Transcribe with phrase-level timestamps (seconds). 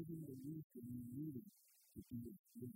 [0.00, 1.44] giving the wisdom you needed
[1.92, 2.72] to be a good.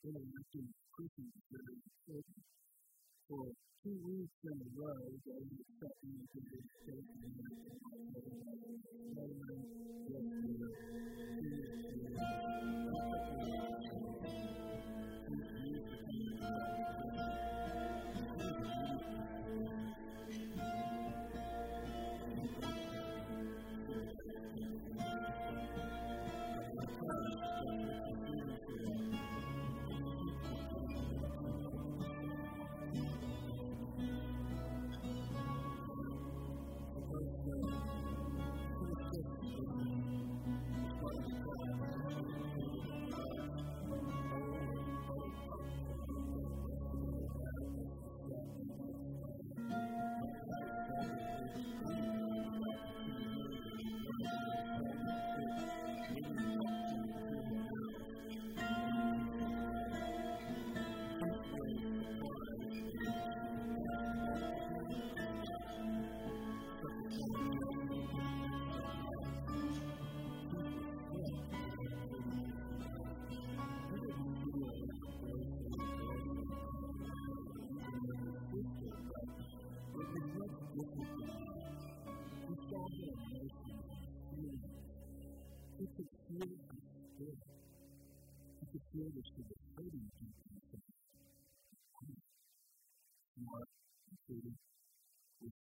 [0.00, 2.40] Interacting with Christians is very important.
[3.28, 3.44] For
[3.84, 7.36] two weeks in a row, they expect me to be a statement
[13.36, 13.41] of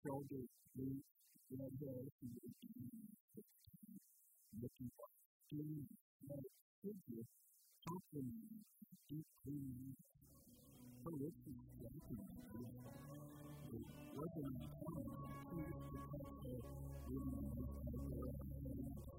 [0.08, 1.04] shoulders loose,
[1.52, 2.32] red hair, and
[4.56, 5.08] looking for
[5.44, 5.84] skin
[6.24, 6.48] sweat
[6.80, 7.28] figure,
[7.84, 8.64] complimenting
[9.12, 9.92] deep clean.
[11.04, 12.24] Her lips were swapping.
[13.68, 13.84] It
[14.16, 16.56] wasn't uncommon to choose to touch her
[17.12, 18.64] women in this type of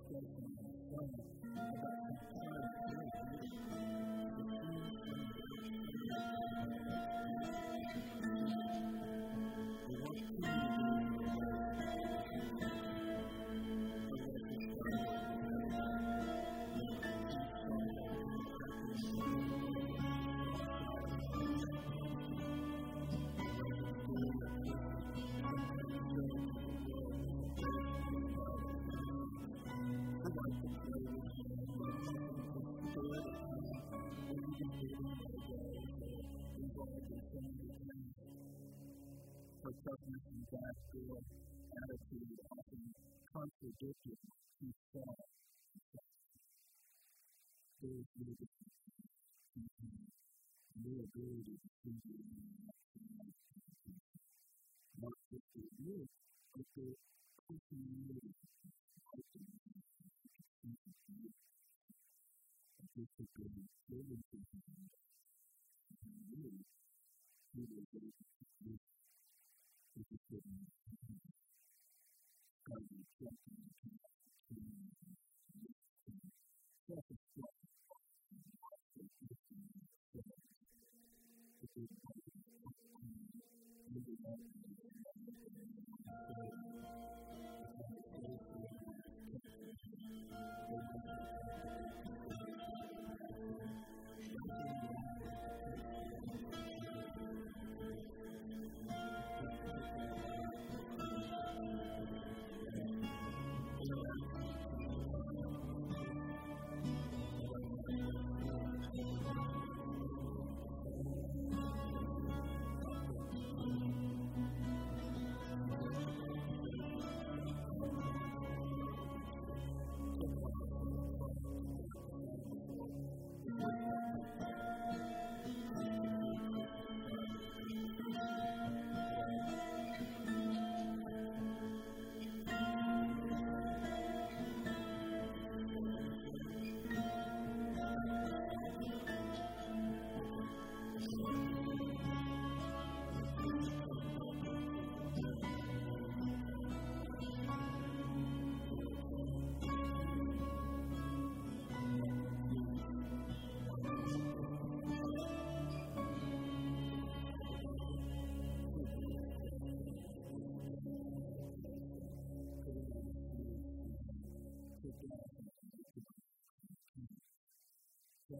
[0.09, 1.09] and fun
[1.53, 3.68] about the power of
[30.39, 30.47] her
[39.83, 41.21] toughness and vascular
[41.75, 42.83] attitude often
[43.33, 44.17] contradicted
[44.93, 45.11] saw.
[47.81, 48.31] There is no
[50.83, 51.91] no ability to
[55.01, 55.43] not just
[56.55, 56.87] but the
[57.47, 58.33] continuity
[67.99, 68.38] Thank you.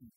[0.00, 0.08] What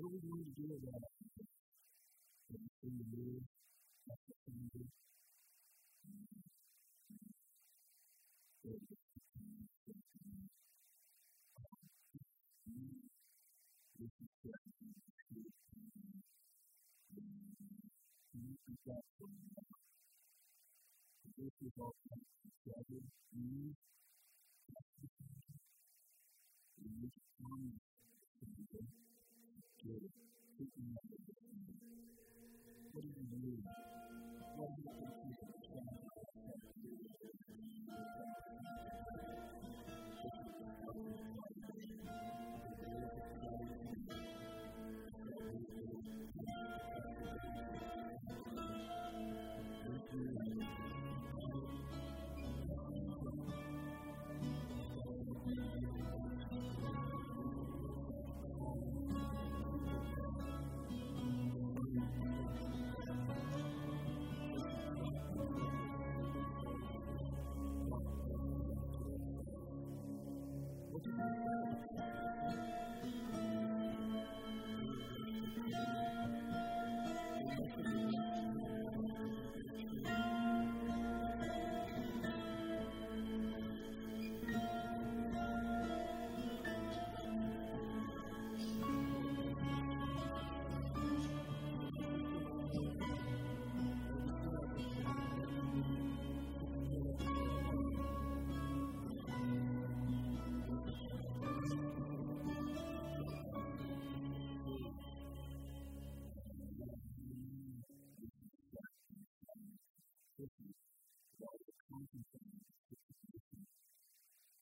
[0.00, 1.02] are we going to do about
[4.74, 4.86] it?
[21.38, 21.94] This is all
[22.64, 23.02] together.
[23.34, 23.74] You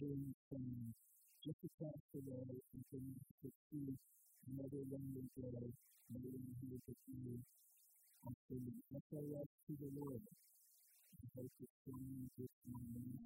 [0.00, 0.94] doing some um,
[1.44, 3.88] just across the way and things to see
[4.50, 5.66] another language day,
[6.10, 7.38] another language to see
[8.26, 8.74] Australia.
[9.10, 10.22] SOS to the Lord.
[10.22, 13.20] I hope it's going this morning.